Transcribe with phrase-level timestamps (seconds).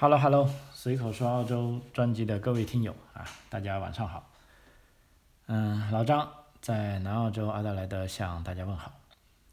[0.00, 4.30] Hello Hello，随口说澳洲专辑的各位听友啊，大家晚上好。
[5.46, 8.92] 嗯，老张在南澳洲阿德莱德向大家问好。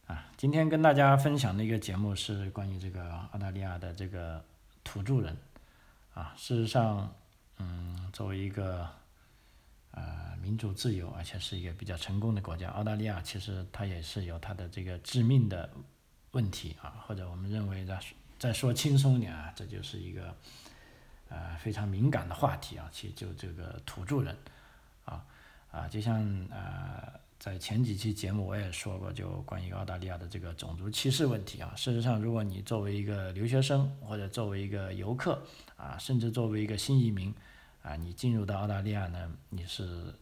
[0.06, 4.46] 啊，今天跟大家分享的一个节目是关于这个澳大利亚的这个
[4.84, 5.36] 土著人。
[6.14, 7.12] 啊，事实上，
[7.58, 8.88] 嗯，作为一个
[9.94, 15.68] 呃民主自由而且是一个比较成功的国家，澳大利亚其实它也是有它的这个致命的
[16.34, 18.00] 问题啊，或者我们认为的。
[18.38, 20.36] 再说轻松一点啊，这就是一个
[21.30, 24.36] 呃非常敏感的话题啊，其实就这个土著人
[25.06, 25.26] 啊
[25.72, 31.74] 啊，就像呃在前几期节目我也说过，就关于澳大利亚的这个种族歧视问题啊。
[31.76, 35.42] 事实上，如果你作为一个留学生或者作为一个游客
[35.76, 37.34] 啊，甚至作为一个新移民
[37.84, 40.14] 啊，你进入到澳大利亚呢，你是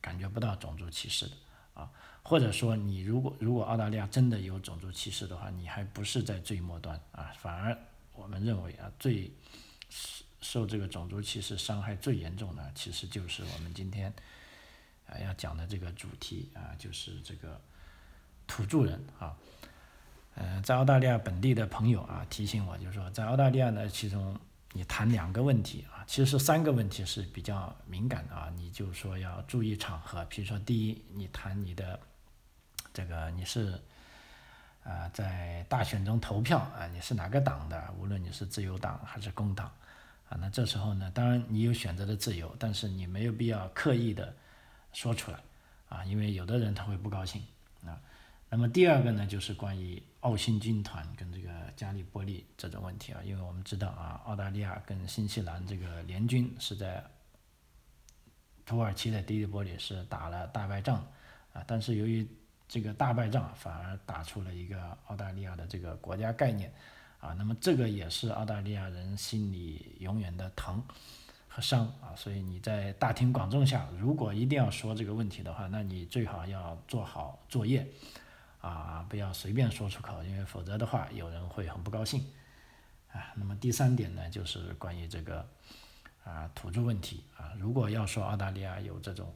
[0.00, 1.32] 感觉不到种族歧视的。
[1.74, 1.88] 啊，
[2.22, 7.76] 或者说你如果如果澳大利亚真的有种族歧视的话，你还不是在最末端啊，反而
[8.14, 9.30] 我们认为啊，最
[10.40, 14.12] 受这个种族歧视伤害最严重的，其实就是我们今天
[15.06, 17.60] 啊要讲的这个主题啊，就是这个
[18.46, 19.36] 土著人啊。
[20.34, 24.38] 嗯，在澳大利亚本地的朋友啊提醒我，就是说在澳大利亚呢，其中
[24.72, 30.24] 你谈两个问题啊，其实三个问题是比较敏感的啊，你就说要注意场合。
[30.26, 31.98] 比如说，第一，你谈你的
[32.98, 33.80] 这个你是
[34.82, 37.94] 啊在大选中投票啊，你是哪个党的？
[37.96, 39.70] 无论你是自由党还是工党
[40.28, 44.34] 啊，那这时候呢，当然你有选择的自由，但是你没有必要刻意的
[44.92, 45.38] 说出来
[45.88, 47.40] 啊，因为有的人他会不高兴
[47.86, 48.00] 啊。
[48.50, 57.00] 那么第二个呢，就是关于澳新军团跟这个加利波利这种问题啊，因为我们知道啊，澳大利亚跟新西兰这个联军是在
[58.66, 61.06] 土耳其的迪利波利是打了大败仗
[61.52, 62.28] 啊，但是由于
[62.68, 66.72] 这个大败仗反而打出了一个澳大利亚的这个国家概念
[67.18, 70.80] 啊，那么这个也是澳大利亚人心里永远的疼
[71.48, 77.84] 和伤啊，所以你在大庭广众下如果一定要说这个问题的话，那你最好要做好作业。
[78.60, 82.20] 啊，不要随便说出口，因为否则的话，有人会很不高兴。
[83.12, 85.48] 啊，那么第三点呢，就是关于这个
[86.24, 89.32] 啊土著问题啊，如果要说澳大利亚有这种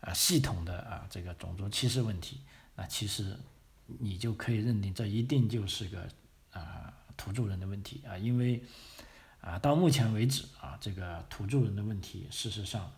[0.00, 2.40] 啊系统的啊这个种族歧视问题，
[2.74, 3.36] 那其实
[3.86, 6.08] 你就可以认定这一定就是个
[6.52, 8.62] 啊土著人的问题啊，因为
[9.40, 12.92] 啊到目前为止啊这个土著人的问题，事实上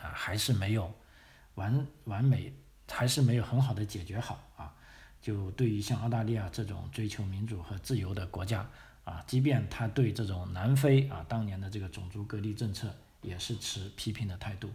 [0.00, 0.94] 啊还是没有
[1.54, 2.52] 完完美。
[2.94, 4.74] 还是没有很好的解决好啊！
[5.22, 8.68] 就对于像澳大利亚这种追求民主和自由的国家
[9.04, 14.70] 啊，即便他对这种南非啊当年的这个种族隔离政策也是持批评的态度，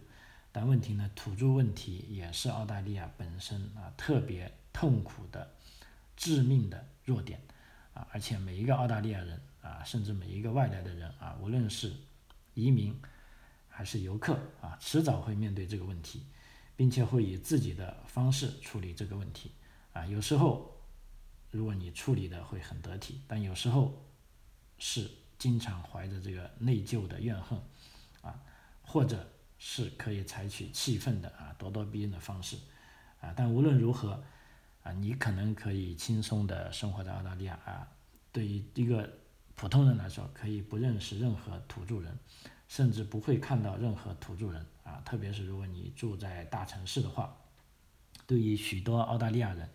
[0.57, 5.47] 但问题呢，土著问题也是澳大利亚本身啊特别痛苦的、
[6.15, 7.39] 致命的弱点
[7.93, 8.07] 啊！
[8.11, 11.93] 而且每一个澳大利亚人啊，甚至每一个外来的人啊，无论是
[12.55, 12.99] 移民
[13.69, 16.23] 还是游客啊，迟早会面对这个问题。
[16.75, 19.51] 并且会以自己的方式处理这个问题，
[19.93, 20.75] 啊，有时候
[21.51, 24.03] 如果你处理的会很得体，但有时候
[24.79, 27.59] 是经常怀着这个内疚的怨恨，
[28.21, 28.39] 啊，
[28.83, 32.57] 或者是可以采取气愤的啊咄咄逼人的方式，
[33.21, 34.23] 啊，但无论如何，
[34.83, 37.87] 啊，你可能可以轻松的生活在澳大利亚啊，
[38.31, 39.09] 对于一个
[39.55, 42.17] 普通人来说，可以不认识任何土著人。
[42.69, 47.33] 甚至不会看到任何土著人啊，特别是如果你住在大城市的话，
[48.25, 49.69] 对于许多澳大利亚人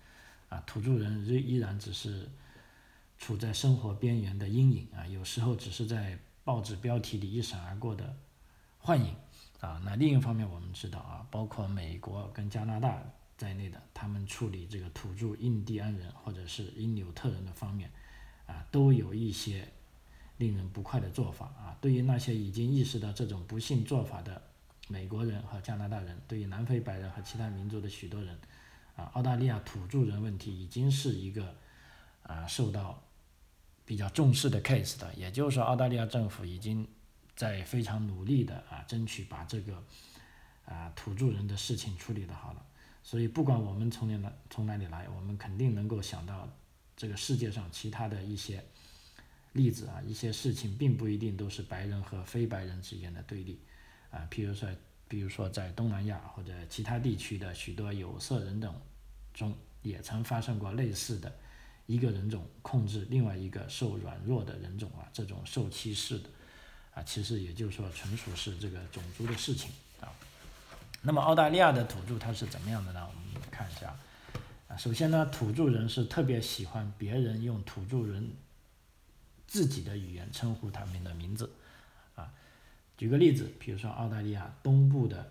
[0.51, 2.29] 啊，土著人依依然只是
[3.17, 8.15] 处在生活边缘的阴影啊，有时候只是在报纸标题里一闪而过的
[8.77, 9.17] 幻影
[9.63, 9.81] 啊。
[9.83, 13.03] 那另一方面，我们知道啊，包括美国跟加拿大
[13.39, 17.91] 在内的，他们处理这个土著印第安人或者是因纽特人的方面
[18.47, 19.67] 啊，都有一些。
[20.39, 21.77] 令人不快的做法啊！
[21.81, 24.43] 对于那些已经意识到这种不幸做法的
[24.89, 28.37] 美国人和加拿大人，对于南非白人和其他民族的许多人，
[28.97, 31.55] 啊，澳大利亚土著人问题已经是一个
[32.25, 33.01] 啊受到
[33.85, 35.15] 比较重视的 case 的。
[35.15, 36.89] 也就是说，澳大利亚政府已经
[37.37, 39.83] 在非常努力的啊争取把这个
[40.65, 42.65] 啊土著人的事情处理的好了。
[43.03, 46.49] 所以，不管我们从哪从哪里来，我们肯定能够想到
[46.97, 48.65] 这个世界上其他的一些。
[49.55, 53.61] 例子啊，一些事情并不一定都是白人和非白人之间的对立，
[54.11, 54.67] 啊，譬如说，
[55.07, 58.75] 比如说在东南亚或者其他地区的许多有色人种
[59.35, 61.31] 中，也曾发生过类似的，
[61.85, 66.31] 一个人种控制另外一个受软弱的人种啊，这种受歧视的，
[66.95, 70.13] 啊，其实也就是说，纯属是这个种族的事情啊。
[71.03, 73.07] 那么澳大利亚的土著他是怎么样的呢？
[73.07, 73.97] 我们看一下，
[74.69, 78.31] 啊，首先呢，土著人是特别喜欢别人用土著人。
[79.45, 81.51] 自己的语言称呼他们的名字，
[82.15, 82.33] 啊，
[82.97, 85.31] 举个例子，比如说澳大利亚东部的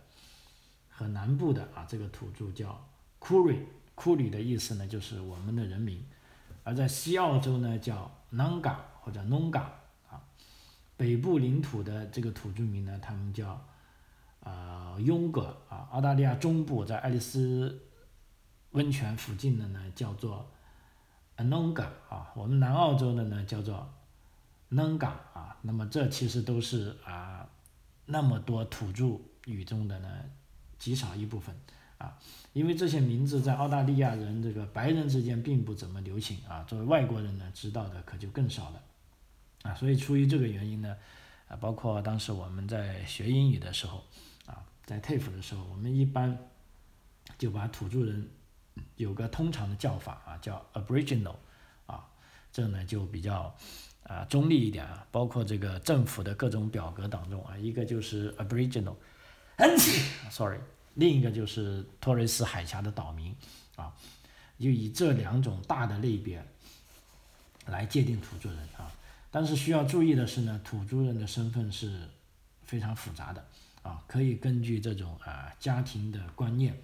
[0.91, 2.87] 和南部的啊，这个土著叫
[3.17, 3.65] 库瑞，
[3.95, 6.05] 库里的意思呢就是我们的人民，
[6.63, 9.65] 而在西澳洲呢叫 Nanga 或者 Nonga，
[11.01, 13.59] 北部领土的这个土著民呢，他们叫
[14.41, 17.81] 啊雍格啊，澳大利亚中部在爱丽丝
[18.69, 20.47] 温泉附近的呢叫做
[21.37, 23.91] Anonga 啊，我们南澳洲的呢叫做
[24.69, 27.49] Nanga 啊，那么这其实都是啊
[28.05, 30.07] 那么多土著语中的呢
[30.77, 31.55] 极少一部分
[31.97, 32.15] 啊，
[32.53, 38.79] 因为这些名字在澳大利亚人这个白人之间并不怎么流行啊，作为外国人呢知道的可就更少了
[39.63, 40.97] 啊，所以出于这个原因呢，
[41.47, 44.03] 啊包括当时我们在学英语的时候
[44.47, 46.35] 啊，在 TAFE 的时候，我们一般
[47.37, 48.27] 就把土著人
[48.95, 51.35] 有个通常的叫法啊，叫 Aboriginal
[51.85, 52.07] 啊，
[52.51, 53.55] 这呢就比较
[54.03, 60.59] 啊中立一点啊，包括这个政府的各种表格当中啊，一个就是 Aboriginal，sorry，
[60.95, 63.35] 另一个就是托雷斯海峡的岛民
[63.75, 63.93] 啊，
[64.59, 66.43] 就以这两种大的类别
[67.67, 68.91] 来界定土著人啊。
[69.31, 72.07] 但是需要注意的是呢，土著人的身份是
[72.61, 73.43] 非常复杂的
[73.81, 76.79] 啊，可以根据这种啊家庭的观念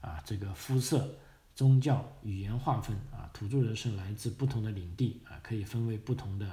[0.00, 1.16] 啊这个肤色。
[1.54, 6.46] 宗教、语言划分啊，土著人是来自不同的领地啊，可以分为不同的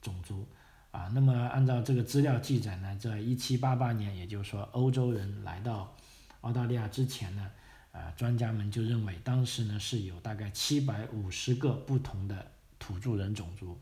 [0.00, 0.48] 种族
[0.90, 1.06] 啊。
[1.12, 5.94] 那么按照这个资料记载呢，在一七八八年，也就是说欧洲人来到
[6.40, 7.50] 澳大利亚之前呢，
[7.92, 13.78] 啊，专家们就认为当时呢是有大概七百五十个不同的土著人种族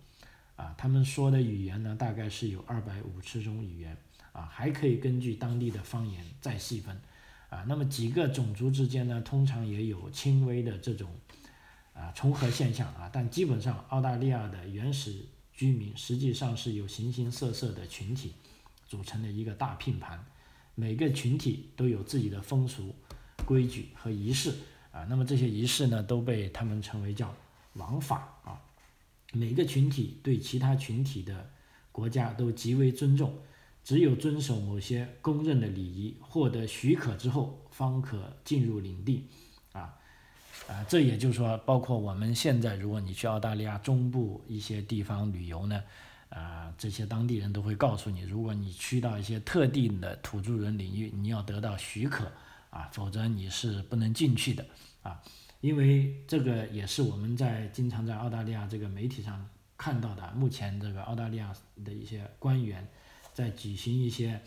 [0.61, 3.97] 啊，他们说的语言呢大概是有二百五十种语言
[4.33, 7.01] 啊，还可以根据当地的方言再细分。
[7.49, 11.11] 啊，那么几个种族之间呢，通常也有轻微的这种
[11.95, 18.35] 啊重合现象啊，但基本上澳大利亚的原始居民实际上是由形形色色的群体
[18.87, 20.23] 组成的一个大拼盘，
[20.75, 22.95] 每个群体都有自己的风俗、
[23.47, 24.55] 规矩和仪式
[24.93, 27.35] 啊，那么这些仪式呢，都被他们称为叫
[27.73, 28.63] 王法啊，
[29.33, 31.51] 每个群体对其他群体的
[31.93, 33.39] 国家都极为尊重。
[33.83, 39.25] 只有遵守某些公认的礼仪，获得许可之后，方可进入领地。
[39.73, 39.97] 啊，
[40.69, 45.83] 啊，这也就是说，包括我们现在，如果你去澳大利亚中部一些地方旅游呢，
[46.29, 52.31] 啊，这些当地人都会告诉你，如果你去到一些特定的土著人领域，你要得到许可，
[52.69, 54.65] 啊，否则你是不能进去的。
[55.03, 55.19] 啊，
[55.61, 61.55] 因为这个也是我们在经常在澳大利亚这个媒体上看到的，目前这个澳大利亚
[61.85, 62.87] 的一些官员。
[63.33, 64.39] 在举行一些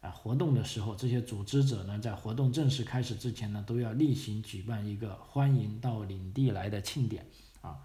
[0.00, 7.26] 啊活动的时候，这些组织者呢，在活动正式开始之前呢，都要例行举办一个欢迎到领地来的庆典
[7.60, 7.78] 啊。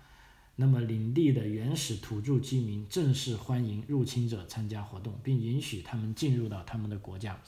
[0.56, 7.39] 那么，领地的原始土著居民正式欢迎入侵者参加活动，并允许他们进入到他们的国家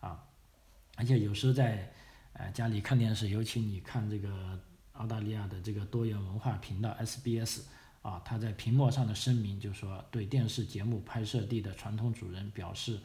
[0.00, 0.24] 啊。
[0.96, 1.92] 而且有时候在
[2.32, 4.58] 呃家里看电视，尤其你看这个
[4.98, 7.62] 澳大利亚的这个多元文化频道 SBS。
[8.02, 13.00] 啊，他在屏幕上的声明就说对电视节目拍摄地的传统主人表示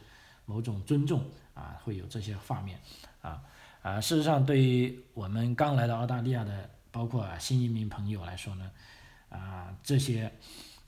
[0.46, 2.80] 某种尊重啊，会有这些画面
[3.24, 3.42] 啊
[3.82, 8.72] 啊，事实上对于我们刚来到澳大利亚的，包括新移民朋友来说呢，
[9.30, 10.32] 啊这些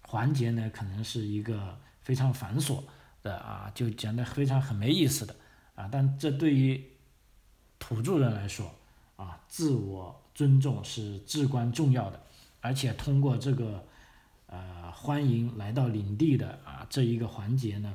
[0.04, 2.84] 环节呢可能是一个非常繁琐
[3.24, 5.36] 的啊，就讲的非常很没意思的
[5.74, 6.88] 啊，但这对于
[7.80, 8.72] 土著人来说
[9.16, 12.22] 啊，自我尊重是至关重要的，
[12.62, 13.84] 而且通过这个。
[14.46, 17.92] 呃，欢迎来到领地的啊，这一个环节呢，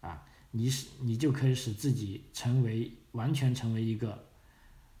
[0.00, 4.26] 啊，你使你就可以使自己成为完全成为一个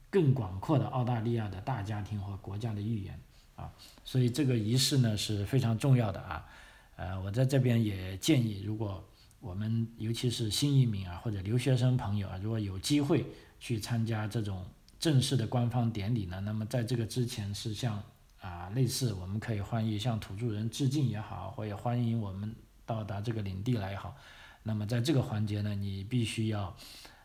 [0.08, 3.18] 更广阔的澳大利亚的大家庭和国家的一员
[3.56, 3.72] 啊，
[4.04, 6.46] 所以这个仪式呢是非常重要的啊，
[6.94, 9.04] 呃，我在这边也建议，如果
[9.40, 13.26] 我们尤其是新移民啊或者留学生朋友啊，如果有机会
[13.58, 14.64] 去参加这种
[15.04, 18.02] 正式的官方典礼呢，那么在这个之前是向。
[18.40, 24.14] 啊，类似我们可以欢迎向土著人致敬也好，或者欢迎我们到达这个领地来也好，
[24.62, 26.74] 那么在这个环节呢，你必须要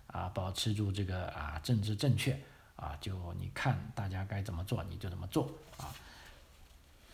[0.07, 2.39] 啊保持住这个啊政治正确
[2.77, 5.91] 啊，就你看大家该怎么做你就怎么做啊。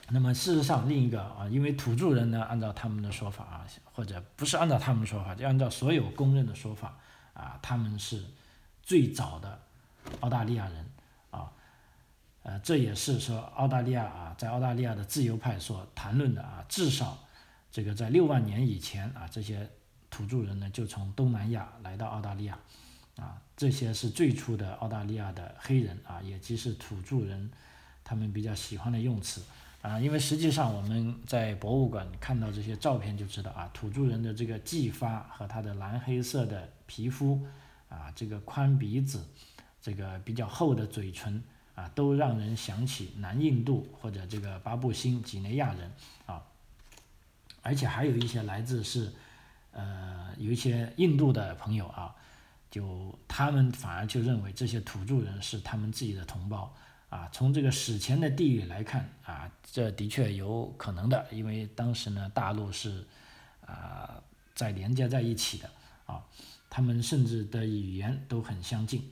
[0.09, 6.95] 那么事实上，另一个啊，因为土著人呢，按照他们的说法啊，或者不是按照他们的说法，就按照所有公认的说法
[7.33, 8.23] 啊，他们是
[8.83, 9.59] 最早的
[10.21, 10.85] 澳大利亚人。
[11.31, 11.51] 啊
[12.43, 17.17] 呃，这也是说澳大利亚啊，在澳大利亚的自由派所谈论的啊，至少
[17.71, 19.67] 这个在六万年以前啊，这些
[20.11, 22.55] 土著人呢就从东南亚来到澳大利亚，
[23.15, 27.49] 啊，这些是最初的澳大利亚的黑人啊，也即是土著人，
[28.03, 29.41] 他们比较喜欢的用词
[29.81, 37.43] 啊，因为实际上我们在博物馆看到这些照片就知道啊，土著人的这个髻发和他的蓝黑色的皮肤
[37.89, 39.25] 啊，这个宽鼻子，
[39.85, 41.43] 这个比较厚的嘴唇
[41.75, 45.91] 啊，都让人想起南印度或者这个巴布新几内亚人
[46.25, 46.41] 啊，
[47.61, 49.13] 而且还有一些来自是
[49.71, 52.15] 呃有一些印度的朋友啊。
[52.71, 56.75] 就他们反而就认为这些土著人是他们自己的同胞
[57.09, 57.29] 啊。
[57.31, 63.05] 从这个史前的地域来看啊，这的确有可能的，因为当时呢大陆是
[63.63, 64.19] 啊
[64.55, 65.69] 在连接在一起的
[66.07, 66.25] 啊，
[66.71, 69.09] 他们甚至的语言都很相近。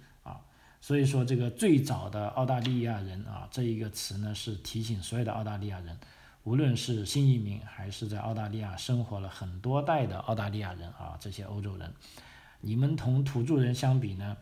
[0.83, 5.97] 所以说这个最早的澳大利亚人啊这一个词呢是提醒所有的澳大利亚人，
[6.43, 11.89] 无论是新移民还是在澳大利亚生活了很多代的澳大利亚人啊，这些欧洲人。
[12.59, 14.35] 你们同土著人相比呢，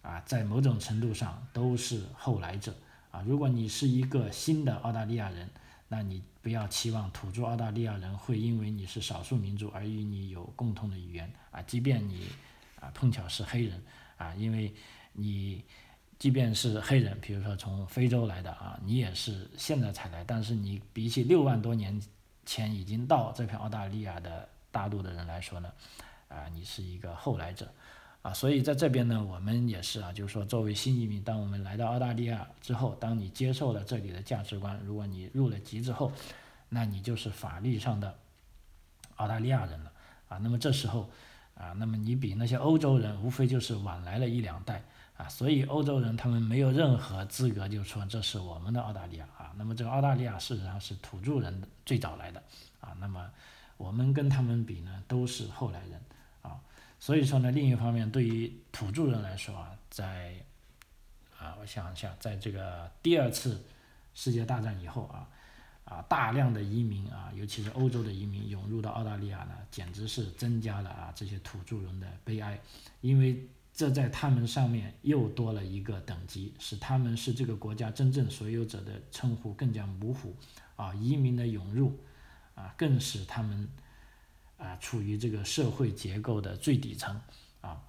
[0.00, 2.74] 啊，在某种程度上都是后来者
[3.10, 3.22] 啊。
[3.26, 5.46] 如果你是一个新的澳大利亚人，
[5.88, 11.60] 那你不要期望土著澳大利亚人会因为你是少数民族而与你有共同的语言啊。
[11.60, 12.28] 即便你
[12.80, 13.78] 啊碰巧是黑人
[14.16, 14.72] 啊，因为
[15.12, 15.64] 你
[16.18, 22.00] 即便是黑人，比如说从非洲来的啊，你也是现在才来，但是你比起六万多年
[22.44, 25.72] 前已经到这片澳大利亚的大陆的人来说呢。
[26.28, 27.70] 啊，你是一个后来者，
[28.22, 36.10] 啊，所以在这边呢，我们也是啊，就是说，作为新移民，当我们来到澳大利亚之后，当你接受了这里的价值观，如果你入了籍之后，
[36.70, 38.16] 那你就是法律上的
[39.16, 39.92] 澳大利亚人了，
[40.28, 41.10] 啊，那么这时候，
[41.54, 44.82] 啊，那么你比那些欧洲人无非就是晚来了一两代，
[45.22, 52.42] 啊，所以欧洲人他们没有任何资格就说这是我们的澳大利亚，啊，那么这个澳大利亚事实上是土著人最早来的，
[52.80, 53.30] 啊，那么
[53.76, 56.00] 我们跟他们比呢，都是后来人
[56.42, 56.58] 啊。
[56.98, 60.34] 所以说呢，另一方面，对于土著人来说啊，在
[61.38, 63.62] 啊，我想一下，在这个第二次
[64.14, 65.28] 世界大战以后啊，
[65.84, 72.58] 啊，大量的移民啊，尤其是欧洲的移民涌入到澳大利亚呢，简直是增加了啊这些土著人的悲哀，
[73.02, 80.36] 因为这在他们上面又多了一个等级，使他们是这个国家真正所有者的称呼更加模糊
[80.76, 81.98] 啊，移民的涌入
[82.54, 83.68] 啊，更使他们。
[84.58, 87.20] 啊，处于这个社会结构的最底层
[87.60, 87.82] 啊，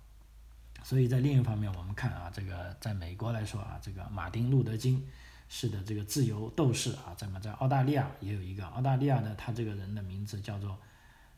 [0.84, 5.08] 所以在另一方面，我们看啊，这个在美国来说啊，这个马丁路德金
[5.48, 10.76] 式的这个自由斗士啊，咱们在澳大利亚也有一个，澳大利亚呢，他这个人的名字叫做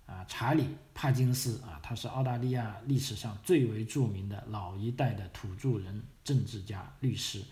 [0.06, 7.44] 啊查理帕金斯啊，他是澳大利亚历史上最为著名的老一代的土著人政治家、律师，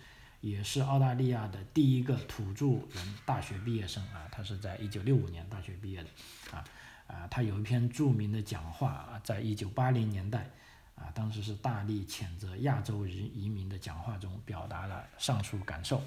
[0.41, 6.09] 也是澳大利亚的第一个土著人大学毕业生啊，他是在一九六五年大学毕业的
[6.51, 6.63] 啊。
[7.05, 10.49] 啊，他有一篇著名的讲话啊，在一九八零年代，
[10.95, 15.97] 啊，当时是大力谴责亚洲移移民的讲话中，表达了上述感受，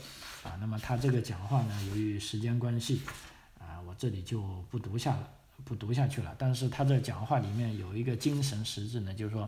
[0.43, 3.03] 啊，那么他这个讲话呢，由于时间关系，
[3.61, 5.31] 啊，我这里就不读下了，
[5.67, 6.35] 不读下去了。
[6.39, 9.47] 但是他这讲话里面有一个精神实质呢，就是说，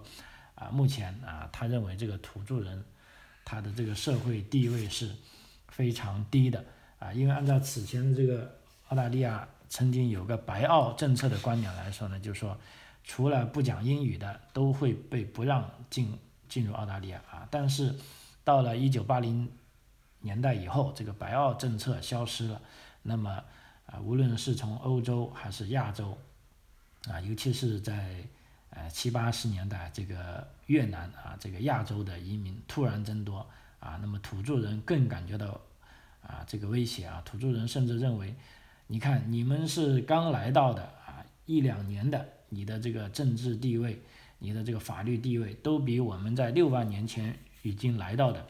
[0.54, 2.84] 啊，目前啊，他认为这个土著人，
[3.46, 5.10] 他的这个社会地位是
[5.68, 6.62] 非常低的，
[6.98, 8.58] 啊，因为按照此前这个
[8.88, 9.48] 澳大利亚。
[9.70, 12.58] 曾经有个白澳政策的观点来说呢，就是说，
[13.04, 17.46] 除了不讲英语的都会被不让进进入澳大利亚啊。
[17.50, 17.94] 但是
[18.42, 19.46] 到了一九八零
[20.20, 22.62] 年代以后，这个白澳政策消失了。
[23.02, 23.44] 那么
[23.88, 26.16] 啊，无论是从欧洲还是亚洲
[27.08, 28.22] 啊，尤其是在
[28.70, 33.44] 呃七八十年代，这个越南啊，这个亚洲的移民突然增多
[33.80, 35.60] 啊，那么土著人更感觉到
[36.22, 38.34] 啊这个威胁啊，土著人甚至认为。
[38.90, 44.00] 你看，你们是刚来到的啊，一两年的，你的这个政治地位，
[44.38, 48.46] 你的这个法律地位，都比我们在六万年前已经来到的，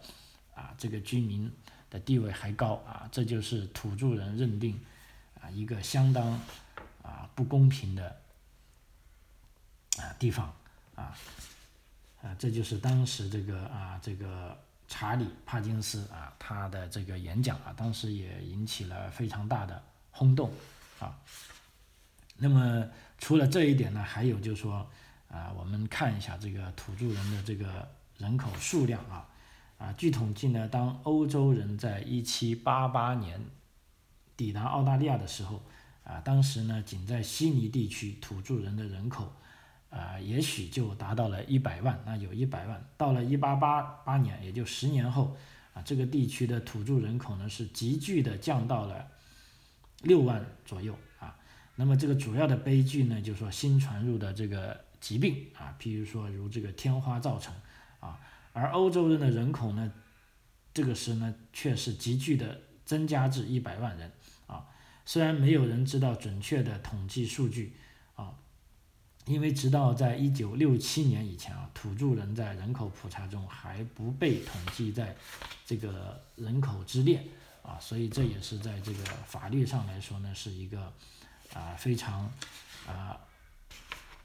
[0.54, 1.50] 啊，这个居民
[1.90, 4.78] 的地位还高啊，这就是土著人认定，
[5.50, 6.40] 一个相当
[7.02, 8.20] 啊不公平的
[9.98, 10.54] 啊地方
[10.94, 11.16] 啊，
[12.22, 19.82] 啊，这就是当时这个啊这个查理帕金斯啊他的这个演讲啊，当时也引起了非常大的。
[20.10, 20.50] 轰动
[20.98, 21.16] 啊！
[22.38, 22.84] 那么
[23.18, 24.90] 除了这一点呢，还有就是说
[25.30, 29.28] 啊，我们看一下这个土著人的这个人口数量啊
[29.78, 33.40] 啊，据统计呢，当欧洲人在一七八八年
[34.38, 35.62] 抵达澳大利亚的时候
[36.02, 39.30] 啊，当时呢，仅在悉尼地区土著人的人口
[39.90, 42.82] 啊，也许就达到了一百万，那有一百万。
[42.96, 45.36] 到了一八八八年，也就十年后
[45.74, 49.08] 啊，这个地区的土著人口呢，是急剧的降到了。
[50.02, 51.36] 六万左右啊，
[51.74, 57.52] 那么这个主要的悲剧呢，就是说新传入的这个疾病啊，譬如说如这个天花造成
[57.98, 58.16] 啊，
[58.52, 59.92] 而欧洲人的人口呢，
[60.72, 64.12] 这个时呢却是急剧的增加至一百万人，
[65.08, 67.72] 虽然没有人知道准确的统计数据
[68.14, 68.34] 啊，
[69.24, 75.16] 因为直到在一九六七年以前啊，土著人在人口普查中还不被统计在
[75.64, 77.24] 这个人口之列
[77.62, 80.92] 啊，所以这也是在这个法律上来说呢，是一个
[81.54, 82.30] 啊非常
[82.86, 83.18] 啊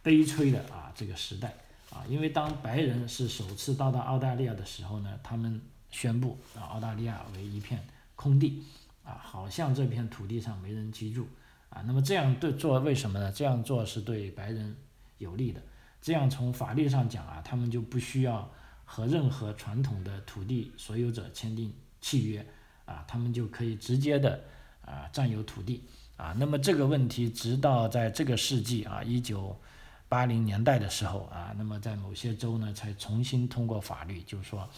[0.02, 1.56] 悲催的啊这个时代
[1.92, 5.62] 啊，因为当白人是首次到达澳大利亚的时候呢，他们
[5.92, 7.82] 宣布啊澳大利亚为一片
[8.18, 8.62] 空地。
[9.04, 11.28] 啊，好像这片土地上没人居住，
[11.68, 13.30] 啊，那么这样对做为什么呢？
[13.32, 14.74] 这样做是对白人
[15.18, 15.62] 有利的，
[16.02, 18.50] 这样从法律上讲啊，他们就不需要
[18.86, 22.46] 和任何传统的土地所有者签订契约，
[22.86, 24.42] 啊，他们就可以直接的
[24.86, 25.84] 啊占有土地，
[26.16, 29.60] 啊，那么这个问题直到在这个世纪啊一九
[30.08, 34.70] 八零年代的时候啊，那么在某些州呢才重新通过法律，就是说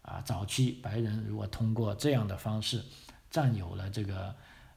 [0.00, 2.82] 啊，早期白人如果通过这样的方式。
[3.36, 4.34] 占有了这个，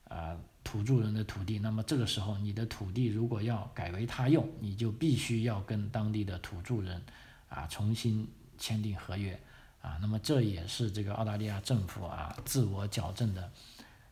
[0.10, 7.02] 呃，土著人的土地，那么这个时候，你的土地如果要改为他用，你就必须要跟当地的土著人，
[7.48, 9.40] 啊，重新签订合约，
[9.82, 13.50] 啊，那么这也是这个澳大利亚政府啊自我矫正的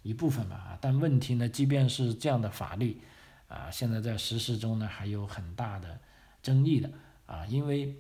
[0.02, 3.02] 一部分吧，啊，但问题呢，即便是这样的法律，
[3.50, 6.00] 啊，现在在实施中呢还有很大的
[6.42, 6.90] 争议的，
[7.26, 7.98] 啊，因为。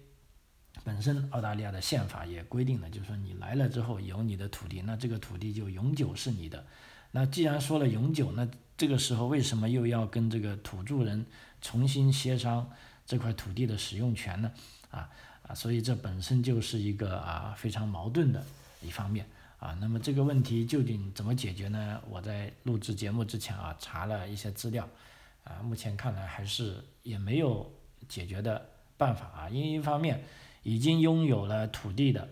[0.88, 6.66] 本身澳大利亚的宪法也规定了，就是说你来了之后有你的土地，那这个土地就永久是你的。
[7.12, 11.26] 那既然说了永久，那这个时候为什么又要跟这个土著人
[11.62, 12.72] 重新协商
[13.06, 14.50] 这块土地的使用权呢？
[14.90, 15.10] 啊
[15.46, 18.42] 啊，所以这本身就是一个啊非常矛盾的
[18.82, 19.26] 一方面
[19.60, 19.78] 啊。
[19.82, 22.02] 那么这个问题究竟怎么解决呢？
[22.10, 24.88] 我在录制节目之前啊查了一些资料，
[25.44, 27.70] 啊，目前看来还是也没有
[28.08, 30.24] 解决的办法啊，因为一方面。
[30.68, 32.28] 已经拥有了土地的，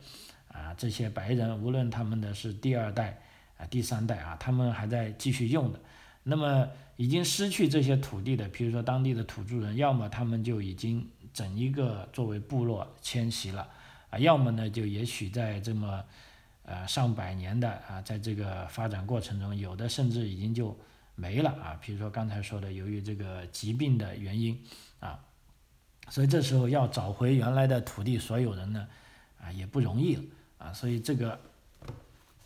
[0.49, 3.17] 啊，这些白人，无论他们的是第二代
[3.57, 5.79] 啊、第三代啊，他们还在继续用的。
[6.23, 13.69] 那么已经失去这些土地的，比如说当地的土著人，要么他们就已经整一个作为部落迁徙了，
[14.09, 16.03] 啊，要么呢就也许在这么，
[16.63, 20.77] 呃上百年的啊，在这个发展过程中，有的甚至已经就
[21.15, 21.79] 没了啊。
[21.81, 24.61] 比如说刚才说的，由于这个疾病的原因，
[25.00, 25.17] 啊。
[26.09, 28.87] 所以这时候要找回原来的土地所有人呢，
[29.41, 30.24] 啊也不容易了
[30.59, 31.39] 啊，所以这个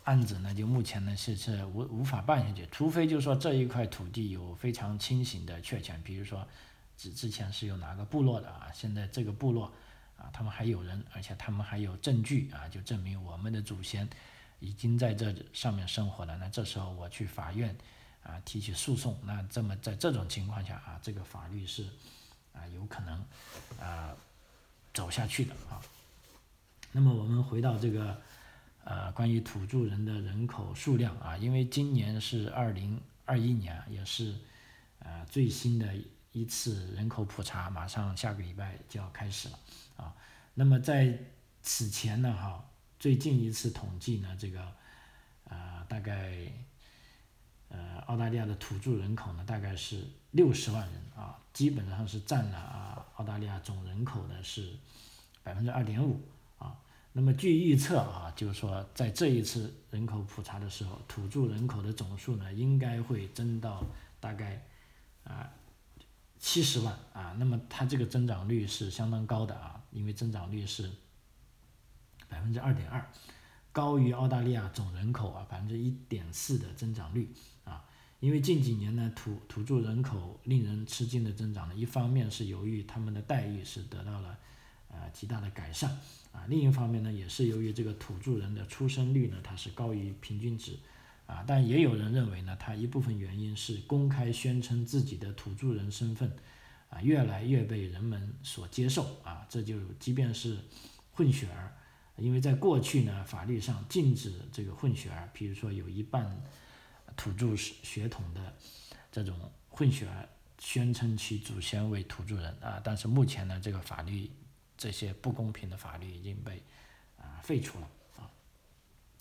[0.04, 6.46] 案子呢，就目前呢是是无无法办下去，除非就是说这一块土地有非常清醒的确权，比如说
[6.96, 9.70] 之之前是有哪个部落的啊，现在这个部落
[10.16, 14.08] 啊他们还有人，而且他们还有证据啊，就证明我们的祖先
[14.58, 17.76] 已经在这上面生活了，那这时候我去法院
[18.22, 21.84] 啊提起诉讼，那这么在这种情况下啊，这个法律是。
[22.52, 23.24] 啊，有可能
[23.80, 24.14] 啊
[24.92, 25.80] 走下去的啊。
[26.92, 28.20] 那么我们回到这个
[28.84, 34.34] 呃关于土著人的人口数量啊，因为今年是二零二一年，也是
[34.98, 35.94] 呃最新的
[36.32, 39.58] 一次人口普查，马上下个礼拜就要开始了
[39.96, 40.14] 啊。
[40.54, 41.18] 那么在
[41.62, 42.64] 此前呢，哈，
[42.98, 44.60] 最近一次统计呢，这个
[45.48, 46.52] 啊大概。
[47.70, 54.72] 呃，澳大利亚的土著人口呢，大概是六十万人啊，基本上是占了啊澳大利亚总人口的是
[55.44, 56.20] 百分之二点五
[56.58, 56.76] 啊。
[57.12, 63.84] 那么据预测啊，就是说在这一次人口普查的时候，土著人口的总数呢，应该会增到
[64.18, 64.60] 大概
[65.22, 65.48] 啊
[66.40, 67.36] 七十万啊。
[67.38, 70.90] 那么它这个增长率是相当高的啊，因为增长率是
[72.28, 73.08] 百分之二点二，
[73.70, 77.32] 高于澳大利亚总人口啊百分之一点四的增长率。
[78.20, 84.38] 因为近几年呢，土土著人口令人吃惊的增长呢，一方面是由于他们的待遇是得到了
[84.88, 85.90] 呃极大的改善
[86.30, 90.76] 啊，另一方面呢，也是由于这个土著人的出生率呢，它是高于平均值
[91.26, 96.30] 啊，但也有人认为呢，它一部分原因是公开宣称自己的土著人身份
[96.90, 100.58] 啊，越来越被人们所接受啊，这就即便是
[101.12, 101.72] 混血儿，
[102.18, 106.38] 因为在过去呢，法律上禁止这个混血儿，比如说有一半。
[107.16, 108.54] 土著血统的
[109.12, 109.36] 这种
[109.68, 114.30] 混血儿宣称其祖先为土著人啊，但是目前呢，这个法律
[114.76, 116.62] 这些不公平的法律已经被
[117.18, 118.30] 啊废除了啊。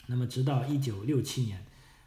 [0.08, 1.66] 那么直到一九六七年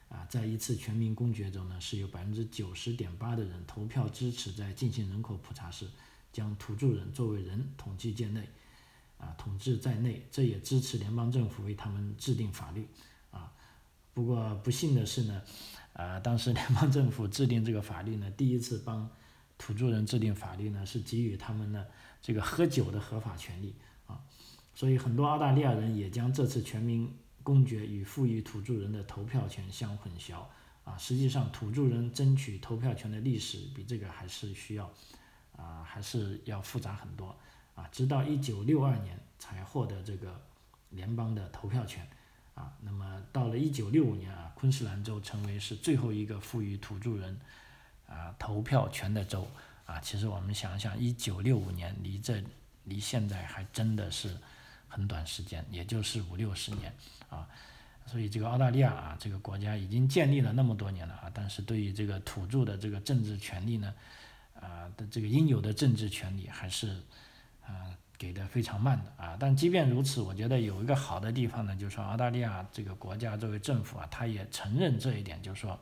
[0.09, 5.89] 啊，在一次全民公决中呢，是有百分之九十点八的人投票支持在进行人口普查时
[6.33, 8.49] 将土著人作为人统计界内
[9.19, 12.87] 啊统治在内，这也支持联邦政府为他们制定法律。
[14.15, 15.43] 不过不幸的是呢，
[15.95, 19.09] 呃，当时联邦政府制定这个法律呢，第一次帮
[19.57, 21.87] 土著人制定法律呢，是给予他们呢
[22.21, 23.75] 这个喝酒的合法权利
[24.07, 24.21] 啊，
[24.75, 27.11] 所以很多澳大利亚人也将这次全民
[27.43, 30.45] 公决与赋予土著人的投票权相混淆
[30.85, 34.93] 啊，实际上土著人争取投票权的历史比这个还是需要
[35.57, 37.35] 啊，还是要复杂很多
[37.75, 37.89] 啊。
[37.91, 40.41] 直到一九六二年才获得这个
[40.91, 42.07] 联邦的投票权
[42.81, 47.39] 那么到了一九六五年啊，昆士兰州成为是最后一个赋予土著人
[48.09, 49.47] 啊投票权的州
[49.87, 50.01] 啊。
[50.01, 52.43] 其实我们想想，一九六五年离这
[52.85, 54.37] 离现在还真的是
[54.89, 56.93] 很短时间，也就是五六十年
[57.31, 57.49] 啊。
[58.05, 63.95] 所以这个澳大利亚啊，这个国家已经建立了那么多年了啊，但是对于这个土著的这个政治权利呢，
[64.61, 67.01] 啊的这个应有的政治权利还是
[67.65, 69.37] 啊给的非常慢的啊。
[69.41, 75.77] 但即便如此，我觉得有一个好的地方呢，就是说澳大利亚这个国家作为政府啊，他也承认这一点，就是说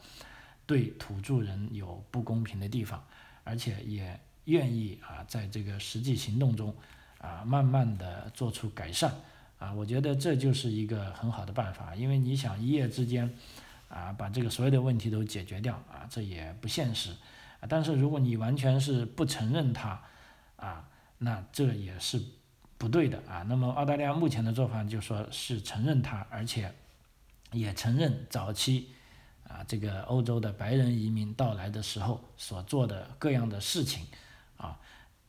[0.65, 3.05] 对土著人有不公平的地方，
[3.45, 6.75] 而且也愿意啊在这个实际行动中
[7.19, 9.13] 啊慢慢的做出改善。
[9.61, 13.31] 啊，我觉得这就是一个很好的办法，因为你想一夜之间，
[13.91, 17.11] 啊，把这个所有的问题都解决掉，啊，这也不现实。
[17.61, 20.01] 啊，但是如果你完全是不承认它，
[20.57, 20.89] 啊，
[21.23, 22.21] 那这也是
[22.77, 23.45] 不对的啊。
[23.49, 26.75] 那么澳大利亚目前的做法就说是承认它，而且
[27.53, 28.89] 也承认早期，
[29.47, 34.07] 啊，这个欧洲的白人移民到来的时候所做的各样的事情，
[34.57, 34.79] 啊，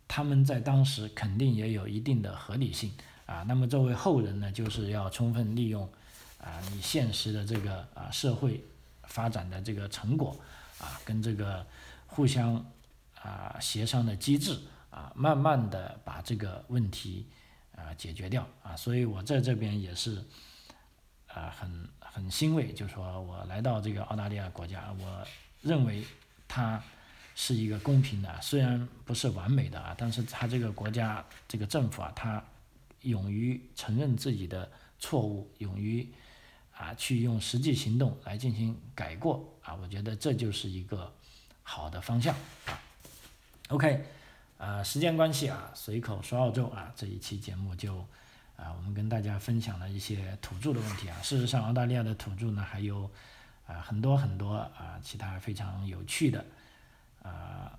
[0.07, 2.91] 他们在当时肯定也有一定的合理性。
[3.27, 5.89] 啊，那么作为后人呢，就是要充分利用
[6.37, 8.61] 啊，你现实的这个啊社会
[9.03, 10.37] 发展的这个成果
[10.79, 11.65] 啊，跟这个
[12.07, 12.65] 互相
[13.21, 14.59] 啊协商的机制
[14.91, 17.25] 啊，慢慢的把这个问题
[17.75, 18.75] 啊解决掉啊。
[18.75, 20.23] 所以我在这边也是
[21.27, 25.27] 啊很很欣慰，就说我来到这个澳大利亚国家，我
[25.63, 26.05] 认为
[26.47, 26.79] 它
[27.33, 32.43] 是一个公平的，虽然不是完美的啊，但是它这个国家这个政府啊，它。
[33.01, 36.07] 勇于承认自己的错误，勇于
[36.77, 41.11] 啊去用实际行动来进行改过啊，我觉得这就是一个
[41.63, 42.35] 好的方向
[42.67, 42.79] 啊。
[43.69, 44.05] OK，
[44.61, 47.97] 啊，时间关系啊，随口说澳洲啊，这一期节目就
[48.55, 51.17] 啊，我们跟大家分享了一些土著的问题啊。
[51.23, 53.09] 事实上，澳大利亚的土著呢还有
[53.65, 56.45] 啊很多很多啊其他非常有趣的
[57.23, 57.75] 啊。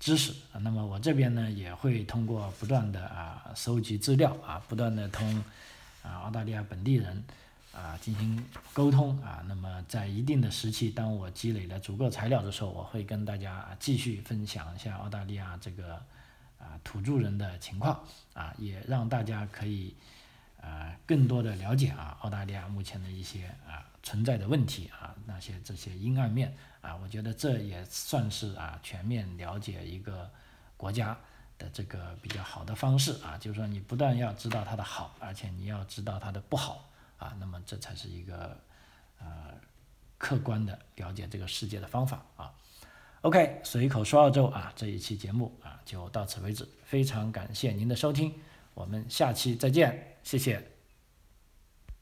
[0.00, 5.36] 知识啊，那么我这边呢也会通过不断的啊收集资料啊，不断的同
[6.02, 7.22] 啊澳大利亚本地人
[7.72, 15.94] 啊进行沟通啊，那么在一定的时期，当我积累了足够材料的时候，我会跟大家继续分享一下澳大利亚这个
[16.58, 19.94] 啊土著人的情况啊，也让大家可以
[20.60, 26.54] 啊更多的了解啊澳大利亚目前的一些啊存在的问题啊那些这些阴暗面。
[26.80, 30.30] 啊，我觉得这也算是啊全面了解一个
[30.78, 31.14] 国家
[31.58, 36.88] 的这个比较好的方式啊，就是说你不但要知道它的好，而且你要知道它的不好
[37.18, 38.56] 啊，那么这才是一个
[39.18, 39.52] 呃
[40.20, 42.52] 客观的了解这个世界的方法啊。
[43.22, 48.32] OK，随口说澳洲啊，这一期节目啊就到此为止，非常感谢您的收听，
[48.74, 50.69] 我们下期再见，谢谢。